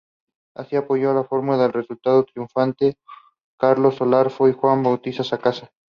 Así 0.55 0.75
apoyó 0.75 1.13
la 1.13 1.25
fórmula 1.25 1.67
que 1.67 1.73
resultó 1.77 2.23
triunfante 2.23 2.85
de 2.85 2.97
Carlos 3.59 3.97
Solórzano 3.97 4.49
y 4.49 4.53
Juan 4.53 4.81
Bautista 4.81 5.23
Sacasa. 5.23 5.71